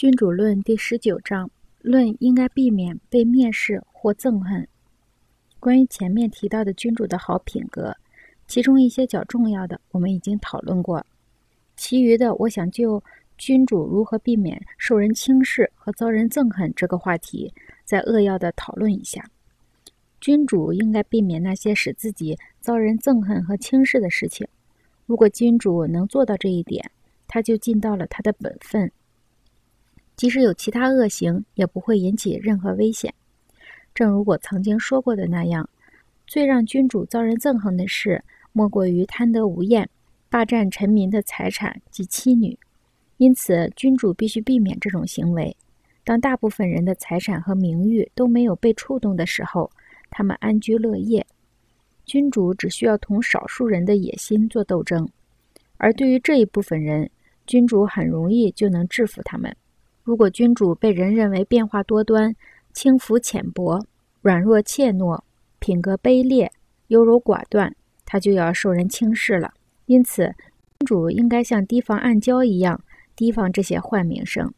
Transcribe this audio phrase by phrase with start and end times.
[0.00, 1.50] 君主论第十九章
[1.82, 4.66] 论应该避免被蔑视或憎恨。
[5.58, 7.94] 关于前面提到的君主的好品格，
[8.46, 11.04] 其中一些较重要的我们已经讨论过，
[11.76, 13.04] 其余的我想就
[13.36, 17.52] 君主如何避免受人轻视和遭人憎恨这个话题
[17.84, 19.22] 再扼要的讨论一下。
[20.18, 24.48] 君主应该避免那些使自己遭人憎恨和轻视的事情。
[25.04, 26.90] 如果君主能做到这一点，
[27.28, 28.90] 他就尽到了他的本分。
[30.20, 33.14] 即使有其他恶行，也不会引起任何危险。
[33.94, 35.66] 正如我曾经说过的那样，
[36.26, 39.88] 最让君主遭人憎恨的事，莫过于贪得无厌、
[40.28, 42.58] 霸占臣民的财产及妻女。
[43.16, 45.56] 因此，君主必须避免这种行为。
[46.04, 49.70] 当大部分人的财产和名誉都没有被触动的时候，
[50.10, 51.26] 他们安居乐业。
[52.04, 55.08] 君主只需要同少数人的野心做斗争，
[55.78, 57.08] 而对于这一部分人，
[57.46, 59.56] 君主很容易就能制服他们。
[60.10, 62.34] 如果君主被人认为变化多端、
[62.72, 63.86] 轻浮浅薄、
[64.22, 65.20] 软弱怯懦、
[65.60, 66.50] 品格卑劣、
[66.88, 67.72] 优柔寡断，
[68.04, 69.54] 他就要受人轻视了。
[69.86, 70.34] 因此，
[70.80, 72.82] 君主应该像提防暗礁一样
[73.14, 74.52] 提防这些坏名声。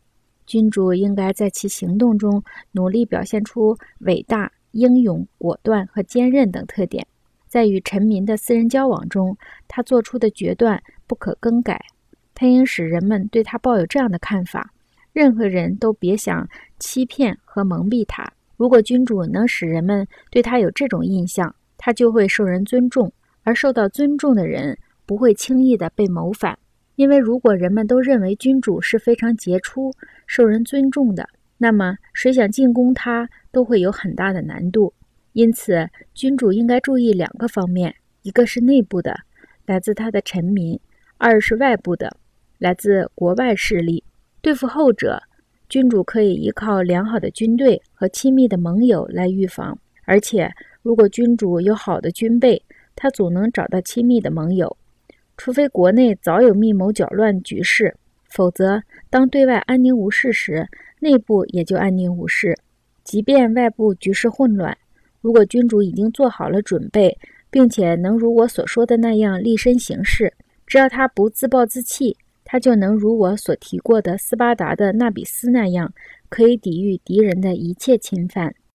[0.46, 7.06] 君主应该在其行动中努力表现出伟大、英勇、果断和坚韧等特点。
[7.46, 9.36] 在与臣民的私人交往中，
[9.68, 11.84] 他做出的决断不可更改。
[12.34, 14.71] 他应使人们对他抱有这样的看法。
[15.12, 18.24] 任何人都别想欺骗和蒙蔽他。
[18.56, 26.58] 如果君主能使人们对他有这种印象，他就会受人尊重，而受到尊重的人不会轻易的被谋反。
[26.94, 29.90] 因为如果人们都认为君主是非常杰出、
[30.26, 34.92] 受人尊重的，那么谁想进攻他都会有很大的难度。
[35.32, 39.20] 因此，君主应该注意两个方面：一个是内部的，
[39.66, 40.78] 来自他的臣民；
[41.16, 42.16] 二是外部的，
[42.58, 44.04] 来自国外势力。
[44.42, 45.22] 对付后者，
[45.68, 49.78] 君主可以依靠良好的军队和亲密的盟友来预防。
[50.04, 52.60] 而且，如果君主有好的军备，
[52.96, 54.76] 他总能找到亲密的盟友。
[55.36, 57.94] 除非国内早有密谋搅乱局势，
[58.28, 60.68] 否则当对外安宁无事时，
[60.98, 62.58] 内部也就安宁无事。
[63.04, 64.76] 即便外部局势混乱，
[65.20, 67.16] 如果君主已经做好了准备，
[67.48, 70.34] 并且能如我所说的那样立身行事，
[70.66, 72.16] 只要他不自暴自弃。
[72.52, 75.90] 他就能如我所提过的斯巴达的纳比斯那样，
[76.28, 78.54] 可以抵御敌人的一切侵犯。